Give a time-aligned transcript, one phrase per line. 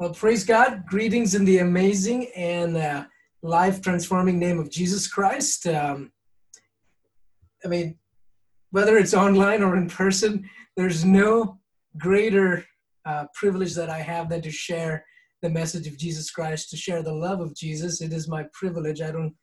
[0.00, 0.84] Well, praise God.
[0.86, 3.06] Greetings in the amazing and uh,
[3.42, 5.66] life transforming name of Jesus Christ.
[5.66, 6.12] Um,
[7.64, 7.98] I mean,
[8.70, 11.58] whether it's online or in person, there's no
[11.96, 12.64] greater
[13.06, 15.04] uh, privilege that I have than to share
[15.42, 18.00] the message of Jesus Christ, to share the love of Jesus.
[18.00, 19.00] It is my privilege.
[19.00, 19.34] I don't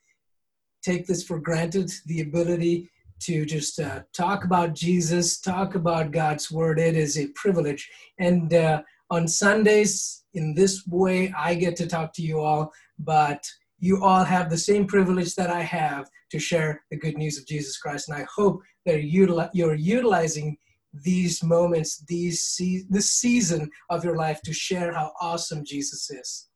[0.81, 2.89] take this for granted, the ability
[3.23, 6.79] to just uh, talk about Jesus, talk about God's word.
[6.79, 7.89] It is a privilege.
[8.19, 13.43] And uh, on Sundays, in this way, I get to talk to you all, but
[13.79, 17.45] you all have the same privilege that I have to share the good news of
[17.45, 18.09] Jesus Christ.
[18.09, 20.57] And I hope that you're utilizing
[21.03, 22.55] these moments, these
[22.89, 26.47] this season of your life to share how awesome Jesus is.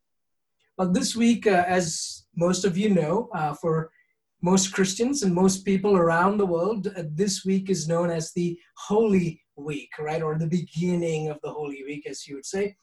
[0.78, 3.92] Well, this week, uh, as most of you know, uh, for
[4.42, 8.58] most Christians and most people around the world, uh, this week is known as the
[8.78, 10.22] Holy Week, right?
[10.22, 12.76] Or the beginning of the Holy Week, as you would say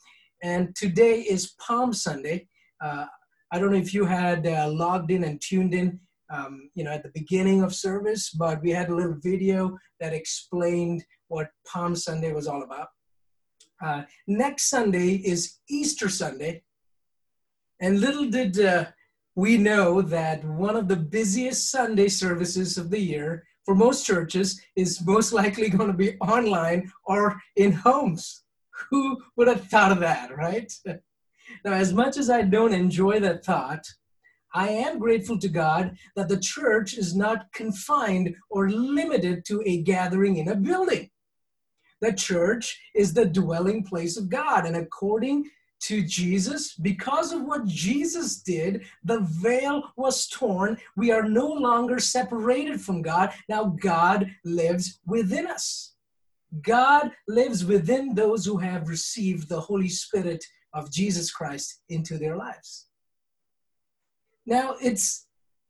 [0.42, 2.48] and today is Palm Sunday.
[2.83, 3.06] Uh,
[3.52, 5.98] I don't know if you had uh, logged in and tuned in,
[6.31, 10.12] um, you know, at the beginning of service, but we had a little video that
[10.12, 12.88] explained what Palm Sunday was all about.
[13.84, 16.62] Uh, next Sunday is Easter Sunday,
[17.81, 18.86] and little did uh,
[19.37, 24.61] we know that one of the busiest Sunday services of the year for most churches
[24.77, 28.45] is most likely going to be online or in homes.
[28.91, 30.73] Who would have thought of that, right?
[31.65, 33.87] Now, as much as I don't enjoy that thought,
[34.55, 39.83] I am grateful to God that the church is not confined or limited to a
[39.83, 41.11] gathering in a building.
[42.00, 44.65] The church is the dwelling place of God.
[44.67, 45.50] And according
[45.82, 50.78] to Jesus, because of what Jesus did, the veil was torn.
[50.96, 53.32] We are no longer separated from God.
[53.48, 55.94] Now God lives within us.
[56.62, 62.36] God lives within those who have received the Holy Spirit of Jesus Christ into their
[62.36, 62.86] lives.
[64.47, 65.27] Now, it's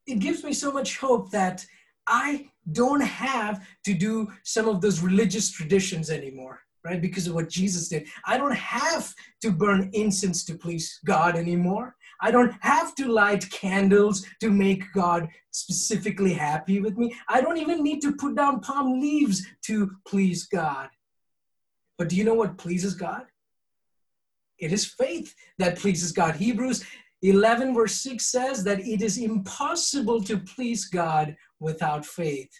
[0.06, 1.66] it gives me so much hope that
[2.06, 7.02] I don't have to do some of those religious traditions anymore, right?
[7.02, 8.06] Because of what Jesus did.
[8.24, 11.96] I don't have to burn incense to please God anymore.
[12.20, 17.14] I don't have to light candles to make God specifically happy with me.
[17.28, 20.88] I don't even need to put down palm leaves to please God.
[21.98, 23.24] But do you know what pleases God?
[24.58, 26.36] It is faith that pleases God.
[26.36, 26.84] Hebrews
[27.22, 32.50] 11, verse 6 says that it is impossible to please God without faith.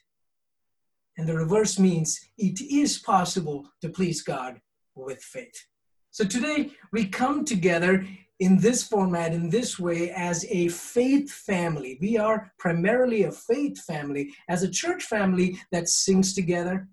[1.16, 4.60] And the reverse means it is possible to please God
[4.94, 5.66] with faith.
[6.10, 8.06] So today we come together
[8.38, 11.98] in this format, in this way, as a faith family.
[12.00, 16.88] We are primarily a faith family, as a church family that sings together,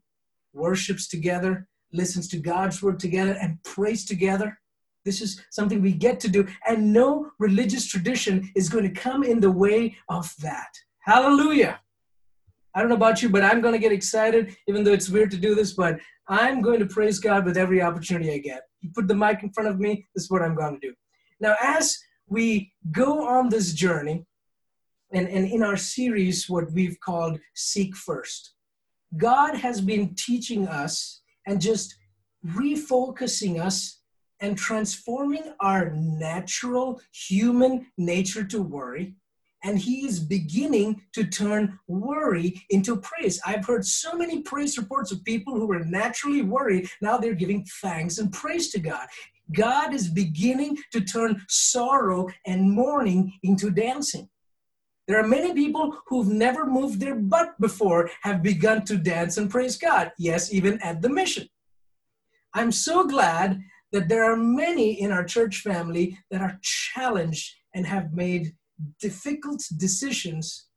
[0.53, 4.57] worships together, listens to God's word together, and prays together.
[5.03, 9.23] This is something we get to do, and no religious tradition is going to come
[9.23, 10.69] in the way of that.
[10.99, 11.81] Hallelujah.
[12.75, 15.31] I don't know about you, but I'm going to get excited, even though it's weird
[15.31, 18.63] to do this, but I'm going to praise God with every opportunity I get.
[18.81, 20.93] You put the mic in front of me, this is what I'm going to do.
[21.39, 21.97] Now, as
[22.27, 24.25] we go on this journey,
[25.11, 28.53] and, and in our series, what we've called Seek First,
[29.15, 31.95] God has been teaching us and just
[32.45, 33.99] refocusing us
[34.39, 39.15] and transforming our natural human nature to worry.
[39.63, 43.39] And he is beginning to turn worry into praise.
[43.45, 46.89] I've heard so many praise reports of people who were naturally worried.
[47.01, 49.07] Now they're giving thanks and praise to God.
[49.53, 54.29] God is beginning to turn sorrow and mourning into dancing.
[55.07, 59.49] There are many people who've never moved their butt before have begun to dance and
[59.49, 60.11] praise God.
[60.17, 61.47] Yes, even at the mission.
[62.53, 63.59] I'm so glad
[63.91, 68.55] that there are many in our church family that are challenged and have made
[68.99, 70.67] difficult decisions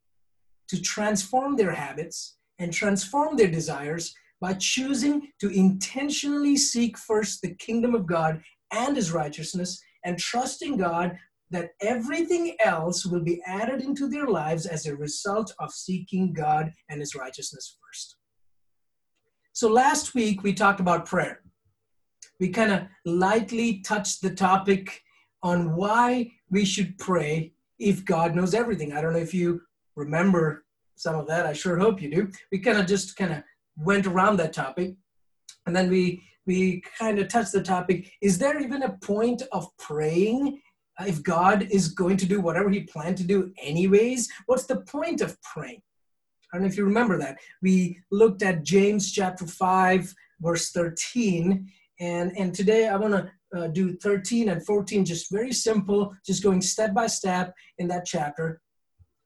[0.68, 7.54] to transform their habits and transform their desires by choosing to intentionally seek first the
[7.54, 8.40] kingdom of God
[8.72, 11.16] and his righteousness and trusting God
[11.50, 16.72] that everything else will be added into their lives as a result of seeking God
[16.90, 18.16] and his righteousness first.
[19.52, 21.40] So last week we talked about prayer.
[22.40, 25.00] We kind of lightly touched the topic
[25.42, 28.92] on why we should pray if God knows everything.
[28.92, 29.60] I don't know if you
[29.94, 30.64] remember
[30.96, 31.46] some of that.
[31.46, 32.30] I sure hope you do.
[32.50, 33.42] We kind of just kind of
[33.76, 34.94] went around that topic.
[35.66, 39.66] And then we we kind of touched the topic is there even a point of
[39.78, 40.60] praying
[41.00, 44.28] if God is going to do whatever he planned to do anyways?
[44.46, 45.82] What's the point of praying?
[46.52, 47.38] I don't know if you remember that.
[47.60, 51.70] We looked at James chapter 5, verse 13.
[52.00, 56.42] And, and today I want to uh, do 13 and 14, just very simple, just
[56.42, 58.60] going step by step in that chapter.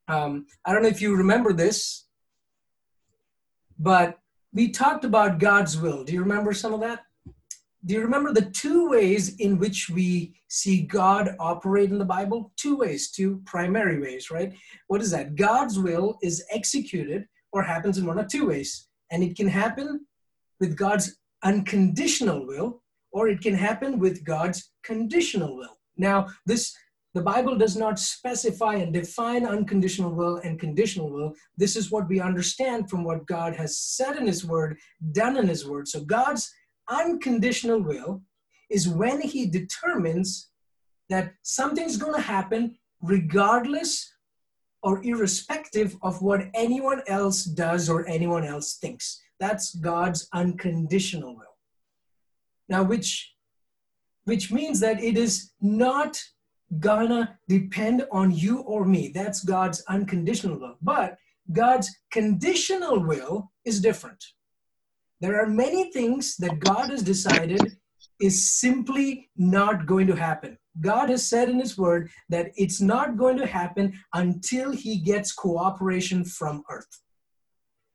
[0.08, 2.06] Um, I don't know if you remember this,
[3.78, 4.18] but
[4.52, 6.04] we talked about God's will.
[6.04, 7.00] Do you remember some of that?
[7.86, 12.52] Do you remember the two ways in which we see God operate in the Bible?
[12.56, 14.52] Two ways, two primary ways, right?
[14.88, 15.34] What is that?
[15.34, 18.88] God's will is executed or happens in one of two ways.
[19.10, 20.06] And it can happen
[20.60, 22.79] with God's unconditional will,
[23.12, 25.78] or it can happen with God's conditional will.
[25.96, 26.74] Now, this
[27.12, 31.34] the Bible does not specify and define unconditional will and conditional will.
[31.56, 34.78] This is what we understand from what God has said in His Word,
[35.10, 35.88] done in His Word.
[35.88, 36.48] So, God's
[36.88, 38.22] unconditional will
[38.70, 40.50] is when He determines
[41.08, 44.14] that something's going to happen regardless
[44.82, 49.20] or irrespective of what anyone else does or anyone else thinks.
[49.40, 51.49] That's God's unconditional will.
[52.70, 53.34] Now, which
[54.24, 56.22] which means that it is not
[56.78, 59.10] gonna depend on you or me.
[59.12, 60.76] That's God's unconditional will.
[60.80, 61.16] But
[61.52, 64.24] God's conditional will is different.
[65.20, 67.76] There are many things that God has decided
[68.20, 70.56] is simply not going to happen.
[70.80, 75.32] God has said in His Word that it's not going to happen until He gets
[75.32, 77.02] cooperation from earth.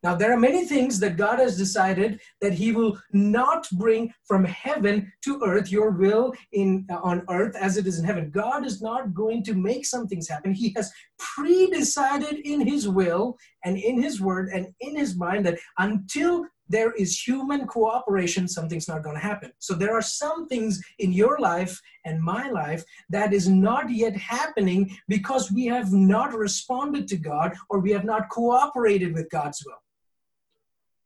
[0.05, 4.45] Now, there are many things that God has decided that He will not bring from
[4.45, 8.29] heaven to earth, your will in uh, on earth as it is in heaven.
[8.29, 10.53] God is not going to make some things happen.
[10.53, 15.57] He has pre-decided in His will and in His word and in His mind that
[15.79, 19.53] until there is human cooperation, something's not going to happen.
[19.57, 24.15] So there are some things in your life and my life that is not yet
[24.15, 29.63] happening because we have not responded to God or we have not cooperated with God's
[29.65, 29.81] will.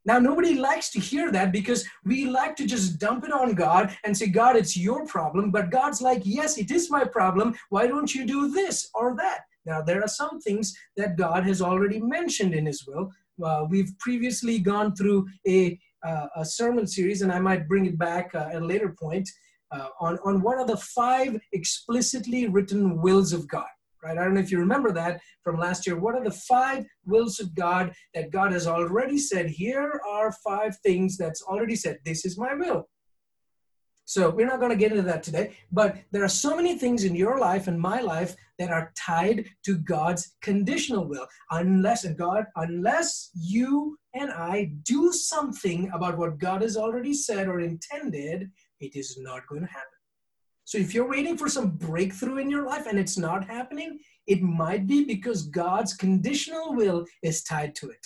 [0.10, 3.96] Now, nobody likes to hear that because we like to just dump it on God
[4.04, 5.52] and say, God, it's your problem.
[5.52, 7.54] But God's like, yes, it is my problem.
[7.70, 9.42] Why don't you do this or that?
[9.68, 13.12] Now, there are some things that God has already mentioned in His will.
[13.46, 18.00] Uh, we've previously gone through a, uh, a sermon series, and I might bring it
[18.00, 19.30] back uh, at a later point
[19.70, 23.70] uh, on, on what are the five explicitly written wills of God
[24.04, 24.18] right?
[24.18, 25.98] I don't know if you remember that from last year.
[25.98, 29.50] What are the five wills of God that God has already said?
[29.50, 32.00] Here are five things that's already said.
[32.06, 32.88] This is my will.
[34.10, 37.04] So we're not going to get into that today, but there are so many things
[37.04, 41.28] in your life and my life that are tied to God's conditional will.
[41.52, 47.48] Unless and God, unless you and I do something about what God has already said
[47.48, 48.50] or intended,
[48.80, 49.99] it is not going to happen.
[50.70, 54.44] So if you're waiting for some breakthrough in your life and it's not happening, it
[54.44, 58.06] might be because God's conditional will is tied to it.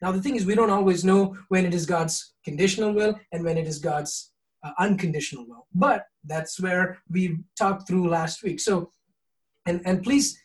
[0.00, 3.44] Now, the thing is, we don't always know when it is God's conditional will and
[3.44, 4.32] when it is God's
[4.64, 5.68] uh, unconditional will.
[5.76, 8.58] But that's where we talked through last week.
[8.58, 8.90] So,
[9.66, 10.36] and, and please,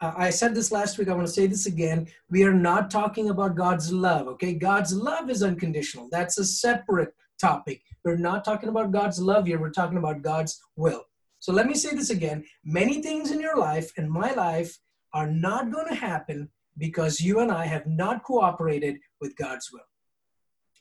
[0.00, 2.08] uh, I said this last week, I want to say this again.
[2.28, 4.54] We are not talking about God's love, okay?
[4.54, 6.08] God's love is unconditional.
[6.10, 7.14] That's a separate
[7.44, 7.82] topic.
[8.04, 11.04] We're not talking about God's love here, we're talking about God's will.
[11.40, 14.78] So let me say this again many things in your life and my life
[15.12, 16.48] are not going to happen
[16.78, 19.88] because you and I have not cooperated with God's will.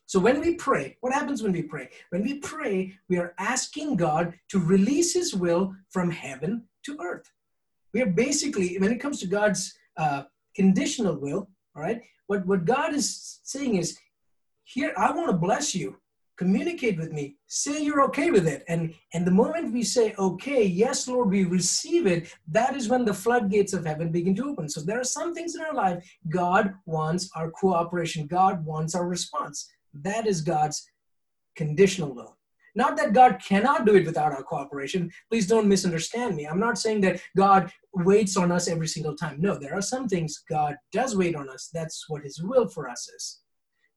[0.05, 1.89] So when we pray, what happens when we pray?
[2.11, 7.29] When we pray, we are asking God to release His will from heaven to earth.
[7.93, 10.23] We are basically, when it comes to God's uh,
[10.55, 13.97] conditional will, all right, what, what God is saying is,
[14.63, 15.97] here, I want to bless you
[16.37, 18.63] communicate with me say you're okay with it.
[18.67, 23.05] And and the moment we say okay yes lord we receive it that is when
[23.05, 24.69] the floodgates of heaven begin to open.
[24.69, 28.27] So there are some things in our life god wants our cooperation.
[28.27, 29.69] God wants our response.
[29.93, 30.89] That is god's
[31.55, 32.37] conditional will.
[32.75, 35.11] Not that god cannot do it without our cooperation.
[35.29, 36.45] Please don't misunderstand me.
[36.45, 39.39] I'm not saying that god waits on us every single time.
[39.39, 41.69] No there are some things god does wait on us.
[41.71, 43.42] That's what his will for us is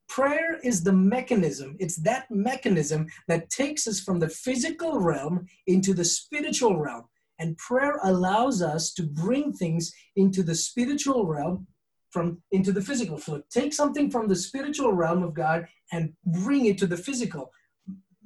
[0.08, 5.92] Prayer is the mechanism, it's that mechanism that takes us from the physical realm into
[5.94, 7.04] the spiritual realm.
[7.38, 11.66] And prayer allows us to bring things into the spiritual realm
[12.10, 13.18] from into the physical.
[13.18, 17.50] So take something from the spiritual realm of God and bring it to the physical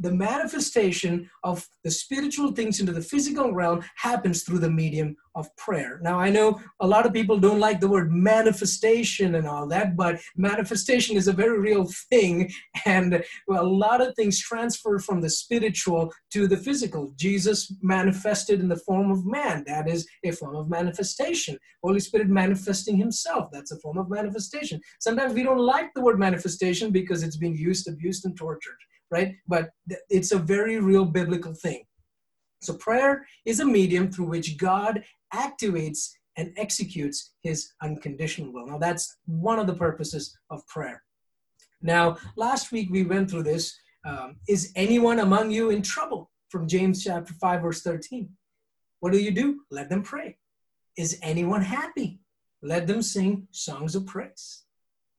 [0.00, 5.54] the manifestation of the spiritual things into the physical realm happens through the medium of
[5.56, 6.00] prayer.
[6.02, 9.96] Now, I know a lot of people don't like the word manifestation and all that,
[9.96, 12.50] but manifestation is a very real thing,
[12.86, 17.12] and a lot of things transfer from the spiritual to the physical.
[17.16, 21.58] Jesus manifested in the form of man, that is a form of manifestation.
[21.84, 24.80] Holy Spirit manifesting Himself, that's a form of manifestation.
[24.98, 28.78] Sometimes we don't like the word manifestation because it's being used, abused, and tortured
[29.10, 29.34] right?
[29.46, 29.70] But
[30.08, 31.84] it's a very real biblical thing.
[32.62, 35.02] So prayer is a medium through which God
[35.34, 38.66] activates and executes his unconditional will.
[38.66, 41.02] Now, that's one of the purposes of prayer.
[41.82, 43.74] Now, last week we went through this.
[44.06, 46.30] Um, is anyone among you in trouble?
[46.48, 48.28] From James chapter 5, verse 13.
[49.00, 49.60] What do you do?
[49.70, 50.36] Let them pray.
[50.96, 52.20] Is anyone happy?
[52.62, 54.64] Let them sing songs of praise.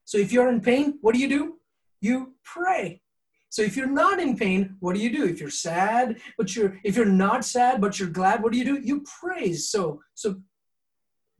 [0.05, 1.55] So if you're in pain, what do you do?
[2.01, 3.01] You pray.
[3.51, 5.25] So if you're not in pain, what do you do?
[5.25, 8.65] If you're sad, but you're if you're not sad but you're glad, what do you
[8.65, 8.79] do?
[8.81, 9.69] You praise.
[9.69, 10.41] So so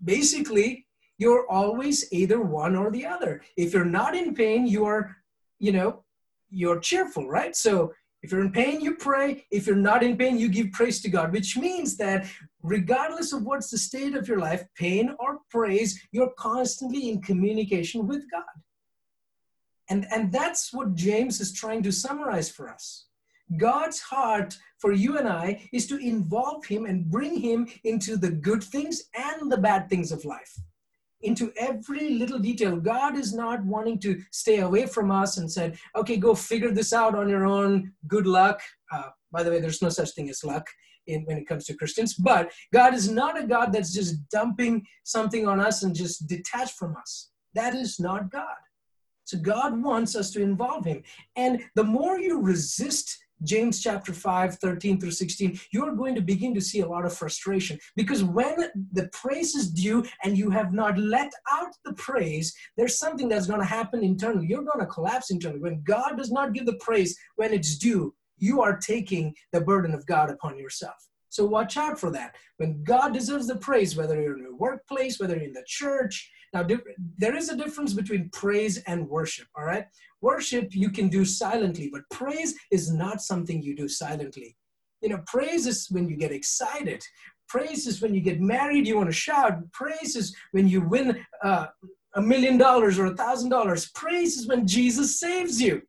[0.04, 0.86] basically
[1.18, 3.42] you're always either one or the other.
[3.56, 5.16] If you're not in pain, you are,
[5.60, 6.04] you know,
[6.50, 7.56] you're cheerful, right?
[7.56, 9.46] So if you're in pain, you pray.
[9.50, 12.28] If you're not in pain, you give praise to God, which means that
[12.62, 18.06] regardless of what's the state of your life, pain or praise, you're constantly in communication
[18.06, 18.44] with God.
[19.92, 23.08] And, and that's what James is trying to summarize for us.
[23.58, 28.32] God's heart for you and I is to involve Him and bring Him into the
[28.32, 30.58] good things and the bad things of life
[31.24, 32.78] into every little detail.
[32.78, 36.94] God is not wanting to stay away from us and said, okay, go figure this
[36.94, 37.92] out on your own.
[38.08, 38.62] Good luck.
[38.94, 40.66] Uh, by the way, there's no such thing as luck
[41.08, 44.88] in, when it comes to Christians, but God is not a God that's just dumping
[45.04, 47.32] something on us and just detached from us.
[47.56, 48.56] That is not God.
[49.32, 51.04] So God wants us to involve Him.
[51.38, 56.54] And the more you resist James chapter 5, 13 through 16, you're going to begin
[56.54, 58.58] to see a lot of frustration because when
[58.92, 63.48] the praise is due and you have not let out the praise, there's something that's
[63.48, 64.48] going to happen internally.
[64.48, 65.62] You're going to collapse internally.
[65.62, 69.94] When God does not give the praise when it's due, you are taking the burden
[69.94, 71.08] of God upon yourself.
[71.30, 72.36] So watch out for that.
[72.58, 76.30] When God deserves the praise, whether you're in a workplace, whether you're in the church,
[76.54, 76.68] now
[77.18, 79.86] there is a difference between praise and worship, all right?
[80.22, 84.58] Worship you can do silently, but praise is not something you do silently.
[85.02, 87.04] You know, praise is when you get excited.
[87.48, 89.60] Praise is when you get married, you want to shout.
[89.72, 91.68] Praise is when you win uh,
[92.16, 93.90] a million dollars or a thousand dollars.
[93.96, 95.82] Praise is when Jesus saves you.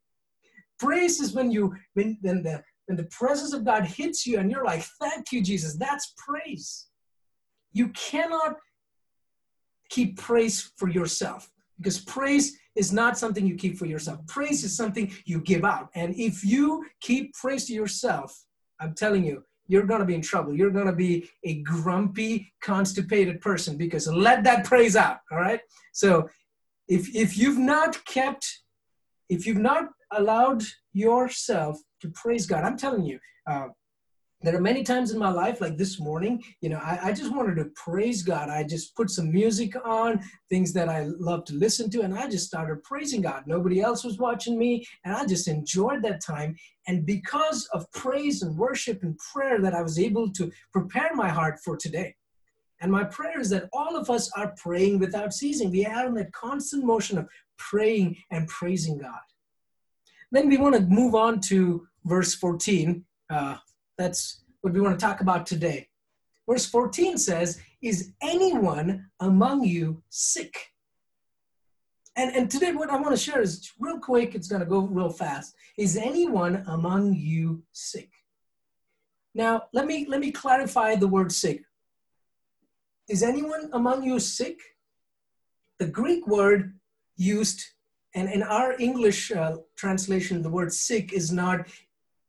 [0.79, 4.51] Praise is when you when, when the when the presence of God hits you and
[4.51, 6.89] you're like, "Thank you, Jesus." That's praise.
[7.73, 8.57] You cannot
[9.93, 14.27] keep praise for yourself because praise is not something you keep for yourself.
[14.27, 15.91] Praise is something you give out.
[15.95, 18.45] And if you keep praise to yourself,
[18.81, 20.55] I'm telling you, you're going to be in trouble.
[20.55, 25.19] You're going to be a grumpy, constipated person because let that praise out.
[25.31, 25.61] All right.
[25.93, 26.29] So
[26.89, 28.45] if, if you've not kept,
[29.29, 33.69] if you've not allowed yourself to praise God, I'm telling you, uh,
[34.43, 37.35] there are many times in my life like this morning you know I, I, just
[37.35, 38.49] wanted to praise god.
[38.49, 42.29] I just put some music on things that i love to listen to and i
[42.29, 43.45] just started praising god.
[43.47, 46.57] Nobody else was watching me and i just enjoyed that time.
[46.89, 51.29] And because of praise and worship and prayer that i was able to prepare my
[51.29, 52.15] heart for today
[52.83, 55.71] and my prayer is that all of us are praying without ceasing.
[55.71, 59.21] We are in that constant motion of praying and praising god.
[60.33, 63.57] Then we want to move on to verse 14 uh,
[64.03, 65.89] that's what we want to talk about today.
[66.49, 70.55] Verse 14 says, Is anyone among you sick?
[72.17, 74.81] And, and today, what I want to share is real quick, it's going to go
[74.81, 75.55] real fast.
[75.79, 78.11] Is anyone among you sick?
[79.35, 81.63] Now, let me, let me clarify the word sick.
[83.09, 84.59] Is anyone among you sick?
[85.79, 86.79] The Greek word
[87.17, 87.65] used,
[88.15, 91.67] and in our English uh, translation, the word sick is not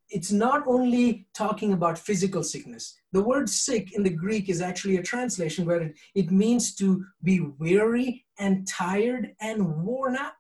[0.10, 3.00] it's not only talking about physical sickness.
[3.12, 7.06] The word sick in the Greek is actually a translation where it, it means to
[7.24, 10.34] be weary and tired and worn out.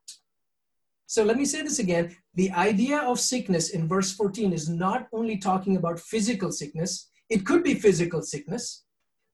[1.07, 2.15] So let me say this again.
[2.35, 7.45] The idea of sickness in verse 14 is not only talking about physical sickness, it
[7.45, 8.83] could be physical sickness,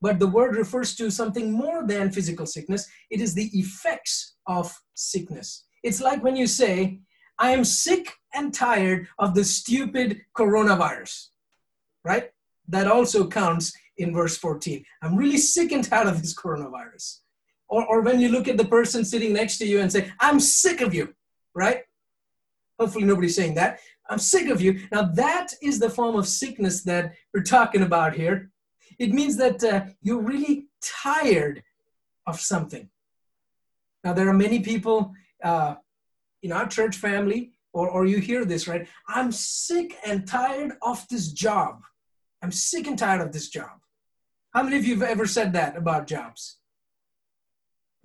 [0.01, 2.87] but the word refers to something more than physical sickness.
[3.09, 5.65] It is the effects of sickness.
[5.83, 6.99] It's like when you say,
[7.39, 11.29] I am sick and tired of the stupid coronavirus,
[12.03, 12.31] right?
[12.67, 14.83] That also counts in verse 14.
[15.01, 17.19] I'm really sick and tired of this coronavirus.
[17.69, 20.39] Or, or when you look at the person sitting next to you and say, I'm
[20.39, 21.15] sick of you,
[21.55, 21.83] right?
[22.79, 23.79] Hopefully, nobody's saying that.
[24.09, 24.87] I'm sick of you.
[24.91, 28.51] Now, that is the form of sickness that we're talking about here.
[28.97, 31.63] It means that uh, you're really tired
[32.25, 32.89] of something.
[34.03, 35.75] Now, there are many people uh,
[36.43, 38.87] in our church family or, or you hear this, right?
[39.07, 41.81] I'm sick and tired of this job.
[42.41, 43.79] I'm sick and tired of this job.
[44.53, 46.57] How many of you have ever said that about jobs?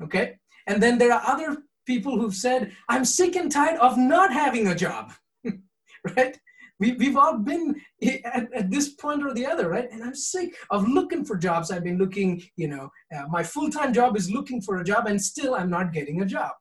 [0.03, 0.37] Okay.
[0.67, 4.67] And then there are other people who've said, I'm sick and tired of not having
[4.69, 5.13] a job,
[6.17, 6.39] right?
[6.81, 9.91] we, we've all been at, at, this point or the other, right?
[9.91, 11.71] And I'm sick of looking for jobs.
[11.71, 15.07] I've been looking, you know, uh, my full time job is looking for a job,
[15.07, 16.53] and still I'm not getting a job,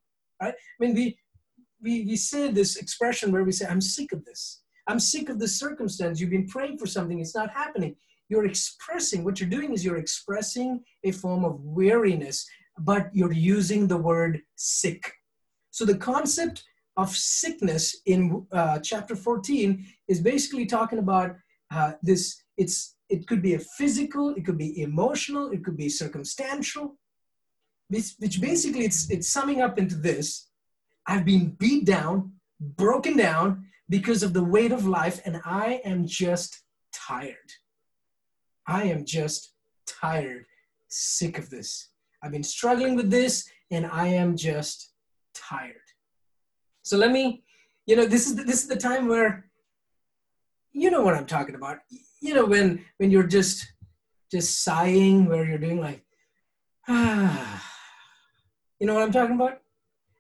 [0.42, 0.54] right?
[0.54, 1.18] I mean, we,
[1.84, 4.62] we, we say this expression where we say, I'm sick of this.
[4.88, 6.20] I'm sick of this circumstance.
[6.20, 7.96] You've been praying for something, it's not happening.
[8.30, 12.46] You're expressing, what you're doing is you're expressing a form of weariness,
[12.80, 15.12] but you're using the word sick.
[15.72, 16.64] So the concept
[16.98, 21.36] of sickness in uh, chapter 14 is basically talking about
[21.72, 25.90] uh, this it's it could be a physical it could be emotional it could be
[25.90, 26.96] circumstantial
[27.88, 30.50] which, which basically it's it's summing up into this
[31.08, 36.06] i've been beat down broken down because of the weight of life and i am
[36.06, 36.62] just
[36.94, 37.52] tired
[38.68, 39.54] i am just
[39.86, 40.46] tired
[40.88, 41.90] sick of this
[42.22, 44.94] i've been struggling with this and i am just
[45.34, 45.76] tired
[46.84, 47.44] so let me,
[47.86, 49.46] you know, this is the, this is the time where,
[50.74, 51.80] you know what I'm talking about.
[52.22, 53.74] You know when when you're just
[54.32, 56.04] just sighing, where you're doing like,
[56.88, 57.64] ah,
[58.80, 59.60] you know what I'm talking about.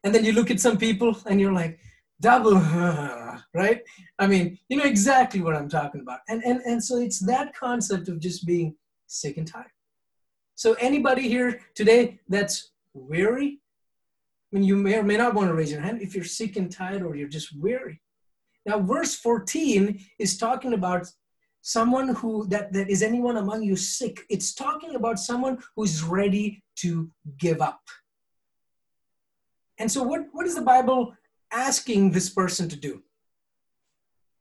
[0.03, 1.79] And then you look at some people and you're like,
[2.19, 2.55] double,
[3.53, 3.81] right?
[4.19, 6.19] I mean, you know exactly what I'm talking about.
[6.29, 8.75] And and and so it's that concept of just being
[9.07, 9.71] sick and tired.
[10.55, 13.59] So anybody here today that's weary,
[14.53, 16.57] I mean, you may or may not want to raise your hand if you're sick
[16.57, 17.99] and tired or you're just weary.
[18.65, 21.07] Now, verse 14 is talking about
[21.61, 24.21] someone who, that, that is anyone among you sick.
[24.29, 27.81] It's talking about someone who's ready to give up.
[29.83, 31.13] And so, what, what is the Bible
[31.51, 33.03] asking this person to do?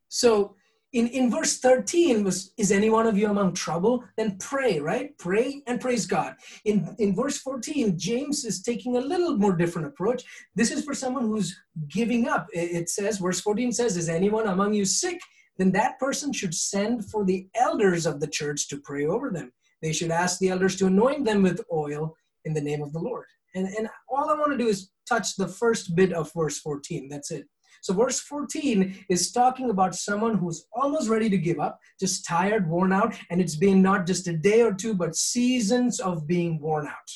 [0.07, 0.55] So,
[0.93, 4.05] in, in verse 13 was is any one of you among trouble?
[4.17, 5.19] Then pray right?
[5.19, 6.37] Pray and praise god.
[6.65, 10.23] In in verse 14 james is taking a little more different approach.
[10.55, 11.59] This is for someone who's
[11.89, 12.47] giving up.
[12.53, 15.19] It says verse 14 says is anyone among you sick?
[15.59, 19.51] Then that person should send for the elders of the church to pray over them.
[19.81, 23.01] They should ask the elders to anoint them with oil in the name of the
[23.01, 23.27] lord.
[23.57, 27.09] And and all i want to do is touch the first bit of verse 14
[27.09, 27.47] that's it
[27.83, 32.71] so, verse 14 is talking about someone who's almost ready to give up, just tired,
[32.71, 36.61] worn out, and it's been not just a day or two, but seasons of being
[36.61, 37.11] worn out.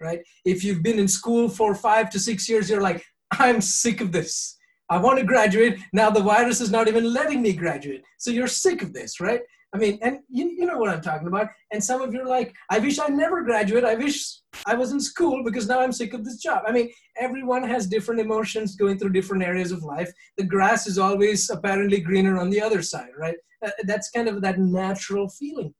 [0.00, 0.20] Right?
[0.44, 4.12] If you've been in school for five to six years, you're like, I'm sick of
[4.12, 4.56] this.
[4.88, 5.78] I want to graduate.
[5.92, 8.04] Now the virus is not even letting me graduate.
[8.18, 9.40] So you're sick of this, right?
[9.72, 11.48] I mean, and you, you know what I'm talking about.
[11.72, 13.84] And some of you are like, I wish I never graduate.
[13.84, 16.64] I wish I was in school because now I'm sick of this job.
[16.66, 20.10] I mean, everyone has different emotions going through different areas of life.
[20.38, 23.36] The grass is always apparently greener on the other side, right?
[23.64, 25.72] Uh, that's kind of that natural feeling.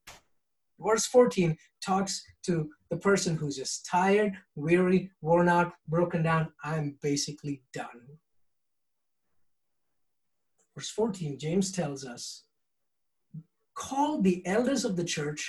[0.78, 6.52] Verse 14 talks to the person who's just tired, weary, worn out, broken down.
[6.62, 8.18] I'm basically done.
[10.76, 12.44] Verse 14, James tells us
[13.80, 15.42] call the elders of the church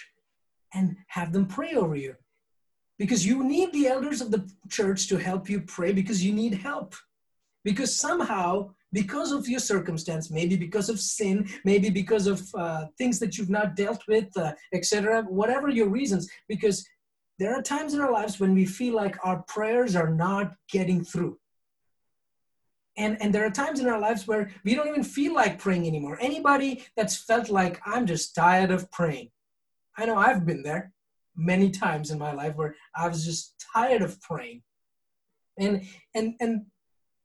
[0.73, 2.15] and have them pray over you.
[2.97, 6.53] Because you need the elders of the church to help you pray because you need
[6.53, 6.95] help.
[7.63, 13.19] Because somehow, because of your circumstance, maybe because of sin, maybe because of uh, things
[13.19, 16.87] that you've not dealt with, uh, etc., whatever your reasons, because
[17.37, 21.03] there are times in our lives when we feel like our prayers are not getting
[21.03, 21.37] through
[22.97, 25.87] and and there are times in our lives where we don't even feel like praying
[25.87, 26.17] anymore.
[26.21, 29.29] Anybody that's felt like i'm just tired of praying.
[29.97, 30.91] I know i've been there
[31.35, 34.63] many times in my life where i was just tired of praying.
[35.57, 36.65] And and and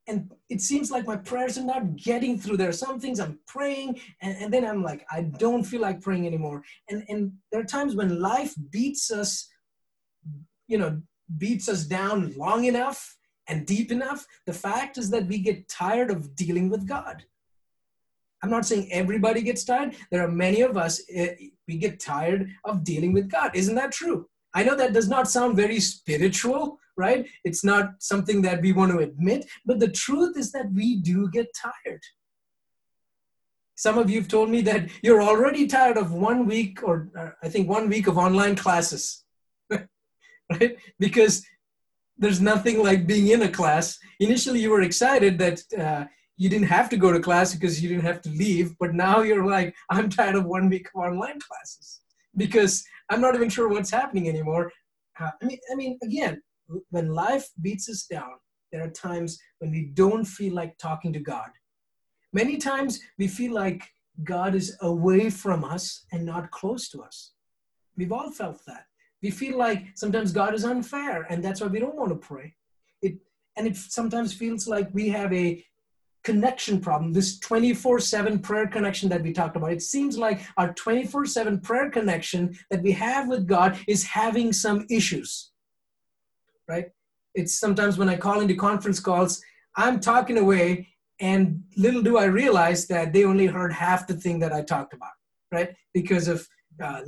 [0.08, 2.68] and it seems like my prayers are not getting through there.
[2.68, 6.26] Are some things i'm praying and, and then i'm like i don't feel like praying
[6.26, 6.62] anymore.
[6.88, 9.48] And and there are times when life beats us
[10.68, 11.00] you know
[11.38, 13.16] beats us down long enough
[13.48, 17.24] and deep enough, the fact is that we get tired of dealing with God.
[18.42, 19.96] I'm not saying everybody gets tired.
[20.10, 21.34] There are many of us, eh,
[21.66, 23.50] we get tired of dealing with God.
[23.54, 24.28] Isn't that true?
[24.54, 27.26] I know that does not sound very spiritual, right?
[27.44, 31.28] It's not something that we want to admit, but the truth is that we do
[31.30, 32.02] get tired.
[33.74, 37.30] Some of you have told me that you're already tired of one week, or uh,
[37.42, 39.24] I think one week of online classes,
[39.70, 40.76] right?
[40.98, 41.44] Because
[42.18, 43.98] there's nothing like being in a class.
[44.20, 46.04] Initially, you were excited that uh,
[46.36, 49.22] you didn't have to go to class because you didn't have to leave, but now
[49.22, 52.00] you're like, I'm tired of one week of online classes
[52.36, 54.70] because I'm not even sure what's happening anymore.
[55.18, 56.42] Uh, I mean, I mean, again,
[56.90, 58.32] when life beats us down,
[58.72, 61.48] there are times when we don't feel like talking to God.
[62.32, 63.82] Many times we feel like
[64.24, 67.32] God is away from us and not close to us.
[67.96, 68.84] We've all felt that.
[69.26, 72.54] We feel like sometimes God is unfair, and that's why we don't want to pray.
[73.02, 73.14] It
[73.56, 75.66] and it sometimes feels like we have a
[76.22, 79.72] connection problem, this 24 7 prayer connection that we talked about.
[79.72, 84.52] It seems like our 24 7 prayer connection that we have with God is having
[84.52, 85.50] some issues,
[86.68, 86.90] right?
[87.34, 89.42] It's sometimes when I call into conference calls,
[89.74, 90.86] I'm talking away,
[91.18, 94.94] and little do I realize that they only heard half the thing that I talked
[94.94, 95.16] about,
[95.50, 95.74] right?
[95.92, 96.46] Because of
[96.80, 97.00] uh,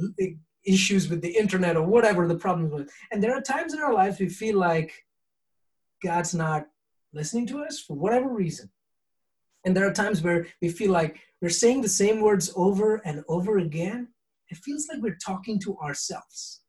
[0.69, 2.91] issues with the internet or whatever the problem was.
[3.11, 4.93] And there are times in our lives we feel like
[6.03, 6.67] God's not
[7.13, 8.71] listening to us for whatever reason.
[9.65, 13.25] And there are times where we feel like we're saying the same words over and
[13.29, 14.09] over again.
[14.51, 16.63] It feels like we're talking to ourselves.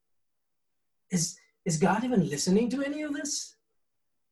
[1.12, 3.56] Is, is God even listening to any of this?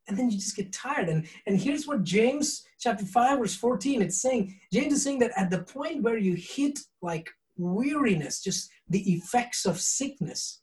[0.08, 1.10] And then you just get tired.
[1.10, 5.32] And, and here's what James chapter 5, verse 14, it's saying, James is saying that
[5.36, 10.62] at the point where you hit like weariness, just the effects of sickness,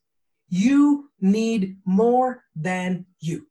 [0.49, 3.47] you need more than you.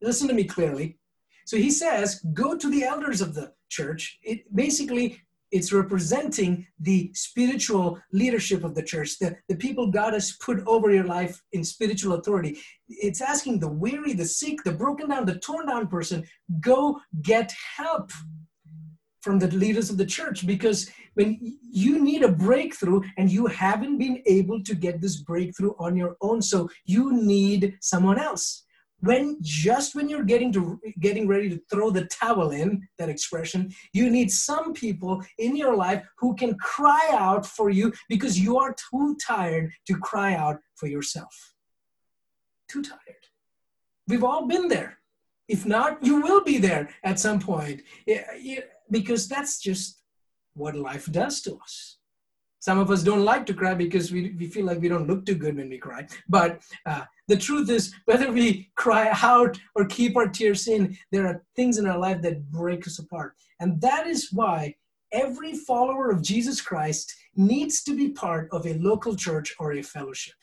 [0.00, 0.98] Listen to me clearly.
[1.46, 4.18] So he says, go to the elders of the church.
[4.22, 5.20] It basically
[5.50, 10.92] it's representing the spiritual leadership of the church, the, the people God has put over
[10.92, 12.58] your life in spiritual authority.
[12.88, 16.26] It's asking the weary, the sick, the broken down, the torn down person,
[16.60, 18.10] go get help
[19.28, 21.38] from the leaders of the church because when
[21.70, 26.16] you need a breakthrough and you haven't been able to get this breakthrough on your
[26.22, 28.64] own so you need someone else.
[29.00, 33.70] When just when you're getting to getting ready to throw the towel in that expression
[33.92, 38.56] you need some people in your life who can cry out for you because you
[38.56, 41.34] are too tired to cry out for yourself.
[42.66, 43.24] Too tired.
[44.06, 45.00] We've all been there.
[45.48, 47.82] If not you will be there at some point
[48.90, 50.02] because that's just
[50.54, 51.98] what life does to us
[52.60, 55.24] some of us don't like to cry because we, we feel like we don't look
[55.24, 56.06] too good when we cry.
[56.28, 61.26] But uh, the truth is, whether we cry out or keep our tears in, there
[61.26, 63.34] are things in our life that break us apart.
[63.60, 64.74] And that is why
[65.12, 69.82] every follower of Jesus Christ needs to be part of a local church or a
[69.82, 70.34] fellowship.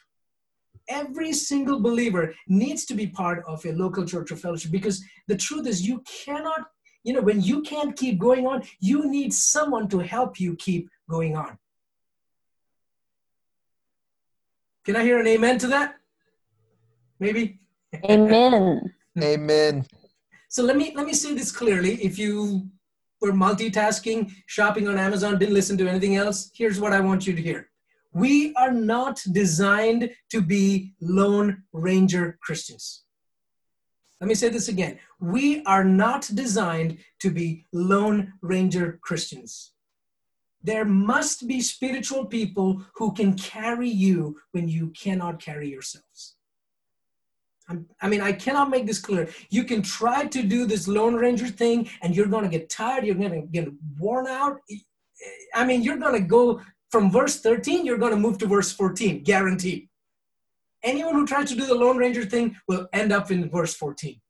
[0.88, 5.36] Every single believer needs to be part of a local church or fellowship because the
[5.36, 6.62] truth is, you cannot,
[7.06, 10.90] you know, when you can't keep going on, you need someone to help you keep
[11.08, 11.58] going on.
[14.84, 15.96] Can I hear an amen to that?
[17.20, 17.60] Maybe.
[18.10, 18.92] Amen.
[19.22, 19.86] amen.
[20.50, 21.94] So let me let me say this clearly.
[22.04, 22.70] If you
[23.22, 27.34] were multitasking, shopping on Amazon, didn't listen to anything else, here's what I want you
[27.36, 27.70] to hear.
[28.14, 33.05] We are not designed to be lone ranger Christians.
[34.22, 34.98] Let me say this again.
[35.20, 39.72] We are not designed to be lone ranger Christians
[40.66, 46.36] there must be spiritual people who can carry you when you cannot carry yourselves.
[48.02, 49.28] I mean, I cannot make this clear.
[49.50, 53.06] You can try to do this Lone Ranger thing and you're going to get tired,
[53.06, 54.58] you're going to get worn out.
[55.56, 58.72] I mean, you're going to go from verse 13, you're going to move to verse
[58.72, 59.90] 14, guaranteed.
[60.86, 64.22] Anyone who tries to do the Lone Ranger thing will end up in verse 14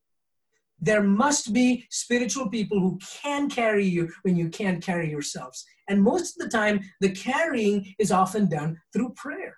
[0.80, 5.66] there must be spiritual people who can carry you when you can't carry yourselves.
[5.88, 9.58] And most of the time, the carrying is often done through prayer.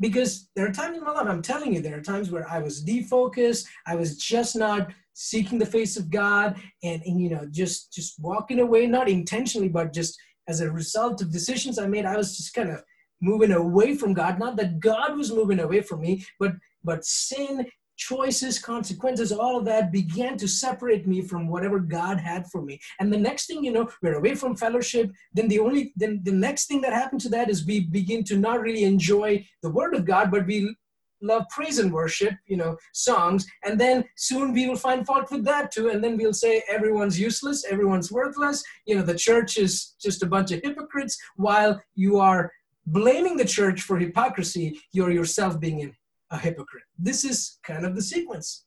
[0.00, 2.58] Because there are times in my life, I'm telling you, there are times where I
[2.58, 7.46] was defocused, I was just not seeking the face of God, and, and you know,
[7.48, 12.06] just just walking away, not intentionally, but just as a result of decisions I made,
[12.06, 12.82] I was just kind of
[13.24, 14.38] moving away from God.
[14.38, 16.52] Not that God was moving away from me, but
[16.84, 22.46] but sin choices, consequences, all of that began to separate me from whatever God had
[22.48, 22.80] for me.
[22.98, 25.12] And the next thing you know, we're away from fellowship.
[25.32, 28.36] Then the only then the next thing that happened to that is we begin to
[28.36, 30.74] not really enjoy the word of God, but we
[31.22, 33.46] love praise and worship, you know, songs.
[33.64, 35.88] And then soon we will find fault with that too.
[35.88, 40.26] And then we'll say everyone's useless, everyone's worthless, you know, the church is just a
[40.26, 42.52] bunch of hypocrites, while you are
[42.86, 45.94] blaming the church for hypocrisy, you're yourself being
[46.30, 46.84] a hypocrite.
[46.98, 48.64] This is kind of the sequence.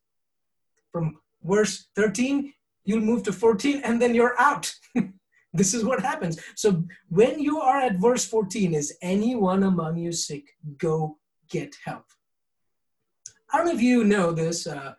[0.91, 2.53] From verse 13,
[2.85, 4.73] you'll move to 14, and then you're out.
[5.53, 6.39] this is what happens.
[6.55, 10.45] So when you are at verse 14, is anyone among you sick?
[10.77, 11.17] Go
[11.49, 12.05] get help.
[13.51, 14.93] I don't know if you know this, uh,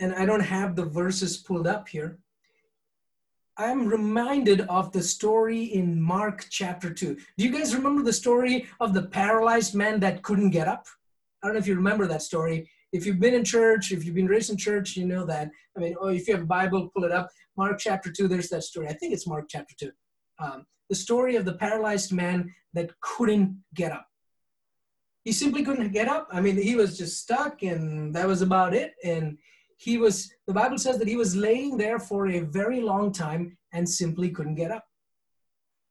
[0.00, 2.18] and I don't have the verses pulled up here.
[3.56, 7.14] I'm reminded of the story in Mark chapter 2.
[7.14, 10.86] Do you guys remember the story of the paralyzed man that couldn't get up?
[11.42, 12.68] I don't know if you remember that story.
[12.92, 15.50] If you've been in church, if you've been raised in church, you know that.
[15.76, 17.30] I mean, oh, if you have a Bible, pull it up.
[17.56, 18.88] Mark chapter 2, there's that story.
[18.88, 19.90] I think it's Mark chapter 2.
[20.40, 24.06] Um, the story of the paralyzed man that couldn't get up.
[25.22, 26.26] He simply couldn't get up.
[26.32, 28.94] I mean, he was just stuck, and that was about it.
[29.04, 29.38] And
[29.76, 33.56] he was, the Bible says that he was laying there for a very long time
[33.72, 34.84] and simply couldn't get up.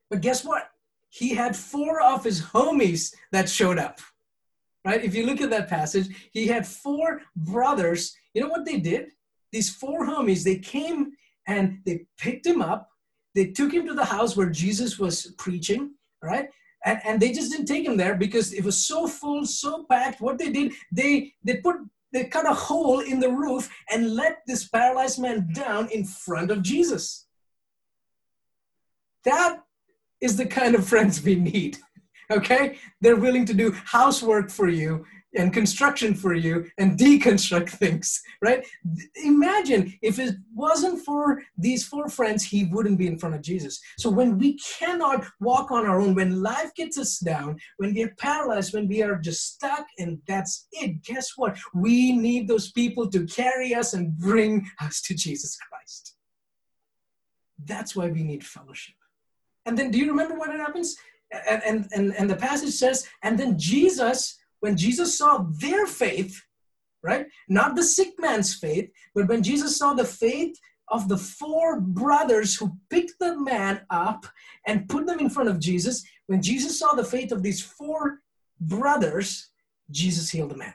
[0.09, 0.69] But guess what?
[1.09, 3.99] He had four of his homies that showed up,
[4.85, 5.03] right?
[5.03, 8.15] If you look at that passage, he had four brothers.
[8.33, 9.11] You know what they did?
[9.51, 11.11] These four homies, they came
[11.47, 12.89] and they picked him up.
[13.35, 15.91] They took him to the house where Jesus was preaching,
[16.21, 16.49] right?
[16.85, 20.21] And, and they just didn't take him there because it was so full, so packed.
[20.21, 21.77] What they did, they they put
[22.13, 26.51] they cut a hole in the roof and let this paralyzed man down in front
[26.51, 27.27] of Jesus.
[29.25, 29.63] That
[30.21, 31.77] is the kind of friends we need.
[32.31, 32.77] Okay?
[33.01, 38.65] They're willing to do housework for you and construction for you and deconstruct things, right?
[39.23, 43.81] Imagine if it wasn't for these four friends, he wouldn't be in front of Jesus.
[43.97, 48.15] So when we cannot walk on our own, when life gets us down, when we're
[48.17, 51.57] paralyzed, when we are just stuck and that's it, guess what?
[51.73, 56.15] We need those people to carry us and bring us to Jesus Christ.
[57.65, 58.95] That's why we need fellowship.
[59.65, 60.97] And then do you remember what happens?
[61.49, 66.41] And, and, and, and the passage says, and then Jesus when Jesus saw their faith,
[67.01, 67.25] right?
[67.49, 72.55] Not the sick man's faith, but when Jesus saw the faith of the four brothers
[72.55, 74.25] who picked the man up
[74.65, 78.21] and put them in front of Jesus, when Jesus saw the faith of these four
[78.61, 79.49] brothers,
[79.91, 80.73] Jesus healed the man.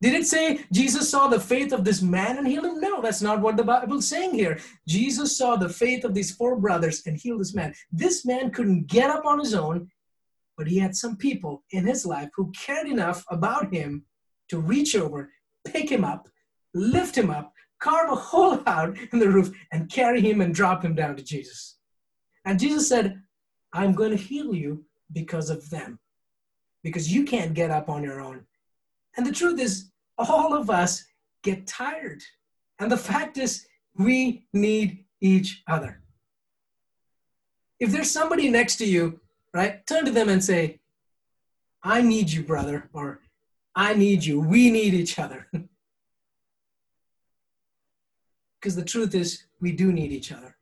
[0.00, 2.80] Did it say Jesus saw the faith of this man and healed him?
[2.80, 4.60] No, that's not what the Bible's saying here.
[4.86, 7.74] Jesus saw the faith of these four brothers and healed this man.
[7.90, 9.90] This man couldn't get up on his own
[10.60, 14.04] but he had some people in his life who cared enough about him
[14.50, 15.30] to reach over,
[15.64, 16.28] pick him up,
[16.74, 20.84] lift him up, carve a hole out in the roof, and carry him and drop
[20.84, 21.78] him down to Jesus.
[22.44, 23.22] And Jesus said,
[23.72, 25.98] I'm going to heal you because of them,
[26.82, 28.44] because you can't get up on your own.
[29.16, 31.02] And the truth is, all of us
[31.42, 32.20] get tired.
[32.80, 36.02] And the fact is, we need each other.
[37.78, 39.20] If there's somebody next to you
[39.52, 39.86] right?
[39.86, 40.80] Turn to them and say,
[41.82, 43.20] I need you, brother, or
[43.74, 44.40] I need you.
[44.40, 45.48] We need each other.
[48.60, 50.54] Because the truth is, we do need each other.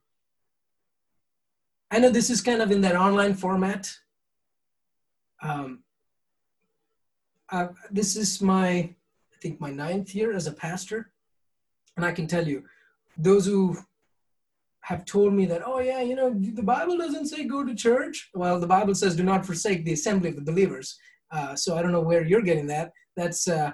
[1.90, 3.92] I know this is kind of in that online format.
[5.42, 5.80] Um,
[7.50, 11.10] uh, this is my, I think, my ninth year as a pastor.
[11.96, 12.62] And I can tell you,
[13.16, 13.76] those who
[14.88, 18.30] have told me that, oh, yeah, you know, the Bible doesn't say go to church.
[18.32, 20.96] Well, the Bible says do not forsake the assembly of the believers.
[21.30, 22.92] Uh, so I don't know where you're getting that.
[23.14, 23.72] That's, uh,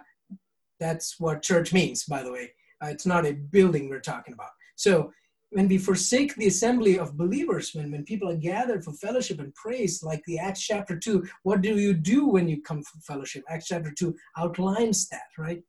[0.81, 2.50] that's what church means, by the way.
[2.83, 4.50] Uh, it's not a building we're talking about.
[4.74, 5.12] So
[5.50, 9.55] when we forsake the assembly of believers, when, when people are gathered for fellowship and
[9.55, 13.44] praise, like the Acts chapter 2, what do you do when you come for fellowship?
[13.48, 15.62] Acts chapter 2 outlines that, right?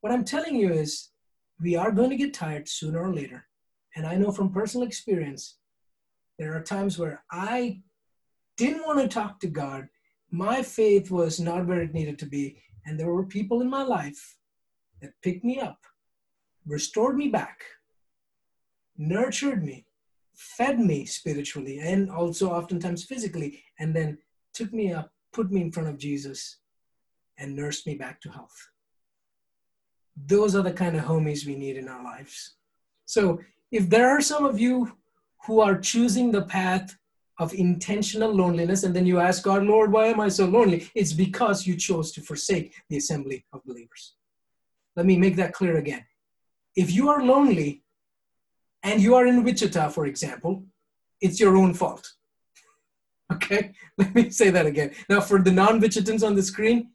[0.00, 1.10] What I'm telling you is
[1.60, 3.44] we are going to get tired sooner or later.
[3.96, 5.56] And I know from personal experience,
[6.38, 7.80] there are times where I
[8.56, 9.88] didn't want to talk to God.
[10.30, 12.62] My faith was not where it needed to be.
[12.86, 14.36] And there were people in my life
[15.00, 15.78] that picked me up,
[16.66, 17.62] restored me back,
[18.96, 19.86] nurtured me,
[20.34, 24.18] fed me spiritually, and also oftentimes physically, and then
[24.54, 26.58] took me up, put me in front of Jesus,
[27.38, 28.70] and nursed me back to health.
[30.26, 32.54] Those are the kind of homies we need in our lives.
[33.04, 34.92] So if there are some of you
[35.46, 36.96] who are choosing the path
[37.38, 40.90] of intentional loneliness, and then you ask God, Lord, why am I so lonely?
[40.94, 44.14] It's because you chose to forsake the assembly of believers.
[44.96, 46.04] Let me make that clear again.
[46.74, 47.84] If you are lonely
[48.82, 50.64] and you are in Wichita, for example,
[51.20, 52.12] it's your own fault.
[53.30, 54.90] Okay, let me say that again.
[55.10, 56.92] Now, for the non Wichitans on the screen,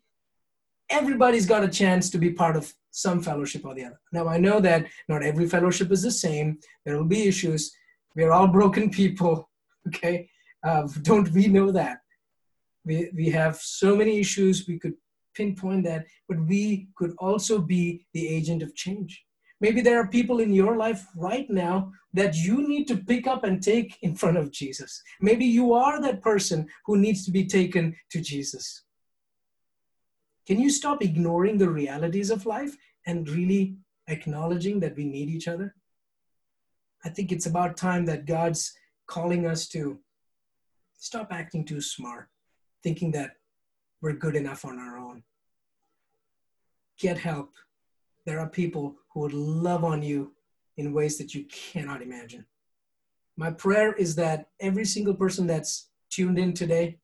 [0.94, 4.00] everybody's got a chance to be part of some fellowship or the other.
[4.12, 6.60] Now, I know that not every fellowship is the same.
[6.86, 7.74] There will be issues.
[8.16, 9.50] We're all broken people,
[9.88, 10.30] okay?
[10.64, 11.98] Uh, don't we know that?
[12.86, 14.94] We, we have so many issues, we could
[15.36, 19.24] pinpoint that, but we could also be the agent of change.
[19.62, 23.44] Maybe there are people in your life right now that you need to pick up
[23.46, 25.02] and take in front of Jesus.
[25.22, 28.84] Maybe you are that person who needs to be taken to Jesus.
[30.46, 32.76] Can you stop ignoring the realities of life
[33.06, 33.78] and really
[34.08, 35.76] acknowledging that we need each other?
[37.06, 38.74] I think it's about time that God's
[39.08, 40.00] calling us to
[40.98, 42.30] stop acting too smart,
[42.82, 43.38] thinking that
[44.02, 45.24] we're good enough on our own.
[47.00, 47.54] Get help.
[48.26, 50.34] There are people who would love on you
[50.78, 52.46] in ways that you cannot imagine.
[53.38, 57.00] My prayer is that every single person that's tuned in today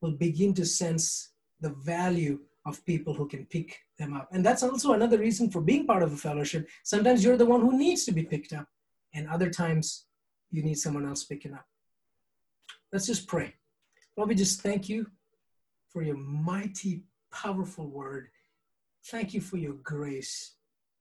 [0.00, 1.30] will begin to sense
[1.60, 4.28] the value of people who can pick them up.
[4.32, 6.68] And that's also another reason for being part of a fellowship.
[6.82, 8.66] Sometimes you're the one who needs to be picked up,
[9.14, 10.06] and other times
[10.50, 11.66] you need someone else picking up.
[12.92, 13.54] Let's just pray.
[14.16, 15.06] Lord, we just thank you
[15.88, 18.28] for your mighty, powerful word.
[19.06, 20.55] Thank you for your grace,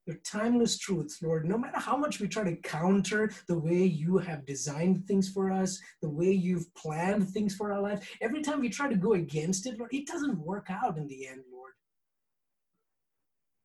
[0.05, 1.45] your timeless truths, Lord.
[1.45, 5.51] No matter how much we try to counter the way you have designed things for
[5.51, 9.13] us, the way you've planned things for our life, every time we try to go
[9.13, 11.73] against it, Lord, it doesn't work out in the end, Lord.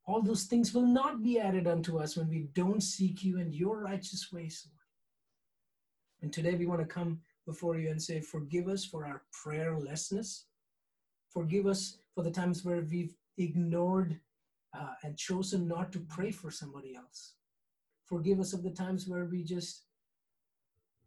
[0.07, 3.55] All those things will not be added unto us when we don't seek you and
[3.55, 4.81] your righteous ways, Lord.
[6.23, 10.45] And today we want to come before you and say, Forgive us for our prayerlessness.
[11.29, 14.19] Forgive us for the times where we've ignored
[14.79, 17.35] uh, and chosen not to pray for somebody else.
[18.05, 19.85] Forgive us of the times where we just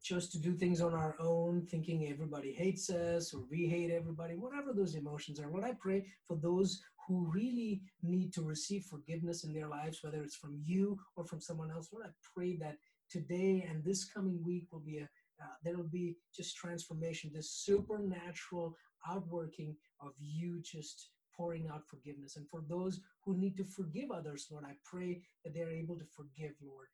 [0.01, 4.35] chose to do things on our own, thinking everybody hates us or we hate everybody,
[4.35, 5.49] whatever those emotions are.
[5.49, 10.21] Lord, I pray for those who really need to receive forgiveness in their lives, whether
[10.21, 11.89] it's from you or from someone else.
[11.91, 12.77] Lord, I pray that
[13.09, 15.09] today and this coming week will be a
[15.41, 18.77] uh, there will be just transformation, this supernatural
[19.09, 22.35] outworking of you just pouring out forgiveness.
[22.35, 26.05] And for those who need to forgive others, Lord, I pray that they're able to
[26.05, 26.87] forgive, Lord.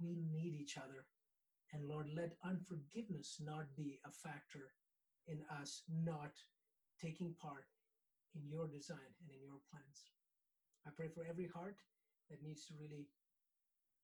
[0.00, 1.06] We need each other.
[1.72, 4.72] And Lord, let unforgiveness not be a factor
[5.26, 6.32] in us not
[7.00, 7.66] taking part
[8.34, 10.12] in your design and in your plans.
[10.86, 11.76] I pray for every heart
[12.30, 13.08] that needs to really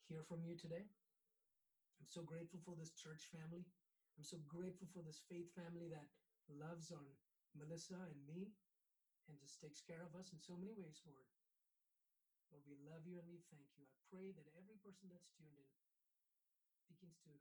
[0.09, 0.83] hear from you today.
[2.01, 3.63] I'm so grateful for this church family.
[4.19, 6.09] I'm so grateful for this faith family that
[6.51, 7.07] loves on
[7.55, 8.51] Melissa and me
[9.29, 11.29] and just takes care of us in so many ways, Lord.
[12.51, 13.89] Lord, we love you and we thank you.
[13.89, 15.73] I pray that every person that's tuned in
[16.91, 17.33] begins to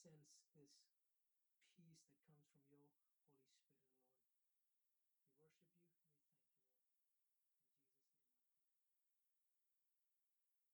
[0.00, 0.93] sense this